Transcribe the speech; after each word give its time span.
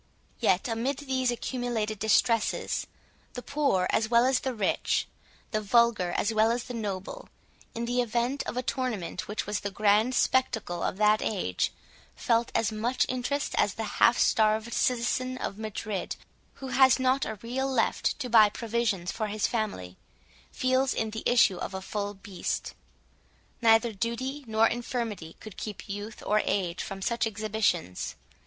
Yet 0.39 0.67
amid 0.67 0.97
these 0.97 1.29
accumulated 1.29 1.99
distresses, 1.99 2.87
the 3.33 3.43
poor 3.43 3.85
as 3.91 4.09
well 4.09 4.25
as 4.25 4.39
the 4.39 4.51
rich, 4.55 5.07
the 5.51 5.61
vulgar 5.61 6.09
as 6.17 6.33
well 6.33 6.49
as 6.49 6.63
the 6.63 6.73
noble, 6.73 7.29
in 7.75 7.85
the 7.85 8.01
event 8.01 8.41
of 8.47 8.57
a 8.57 8.63
tournament, 8.63 9.27
which 9.27 9.45
was 9.45 9.59
the 9.59 9.69
grand 9.69 10.15
spectacle 10.15 10.81
of 10.81 10.97
that 10.97 11.21
age, 11.21 11.71
felt 12.15 12.51
as 12.55 12.71
much 12.71 13.05
interested 13.09 13.59
as 13.61 13.75
the 13.75 13.83
half 14.01 14.17
starved 14.17 14.73
citizen 14.73 15.37
of 15.37 15.59
Madrid, 15.59 16.15
who 16.55 16.69
has 16.69 16.97
not 16.97 17.23
a 17.23 17.35
real 17.43 17.71
left 17.71 18.17
to 18.17 18.27
buy 18.27 18.49
provisions 18.49 19.11
for 19.11 19.27
his 19.27 19.45
family, 19.45 19.97
feels 20.51 20.95
in 20.95 21.11
the 21.11 21.21
issue 21.27 21.57
of 21.57 21.75
a 21.75 21.81
bull 21.91 22.17
feast. 22.23 22.73
Neither 23.61 23.93
duty 23.93 24.45
nor 24.47 24.65
infirmity 24.67 25.35
could 25.39 25.57
keep 25.57 25.87
youth 25.87 26.23
or 26.25 26.41
age 26.43 26.81
from 26.81 27.03
such 27.03 27.27
exhibitions. 27.27 28.15